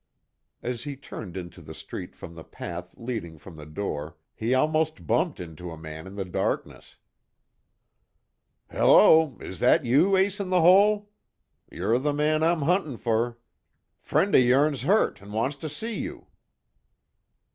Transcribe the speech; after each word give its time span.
As 0.63 0.81
he 0.83 0.95
turned 0.95 1.37
into 1.37 1.61
the 1.61 1.75
street 1.75 2.15
from 2.15 2.33
the 2.33 2.43
path 2.43 2.95
leading 2.97 3.37
from 3.37 3.55
the 3.55 3.67
door 3.67 4.17
he 4.33 4.51
almost 4.51 5.05
bumped 5.05 5.39
into 5.39 5.69
a 5.69 5.77
man 5.77 6.07
in 6.07 6.15
the 6.15 6.25
darkness: 6.25 6.95
"Hello! 8.71 9.37
Is 9.41 9.59
that 9.59 9.85
you, 9.85 10.17
Ace 10.17 10.39
In 10.39 10.49
The 10.49 10.61
Hole? 10.61 11.11
Yer 11.71 11.99
the 11.99 12.13
man 12.13 12.41
I'm 12.41 12.63
huntin' 12.63 12.97
fer. 12.97 13.37
Friend 13.99 14.33
of 14.33 14.41
yourn's 14.41 14.81
hurt 14.81 15.21
an' 15.21 15.33
wants 15.33 15.55
to 15.57 15.69
see 15.69 15.99
you." 15.99 16.25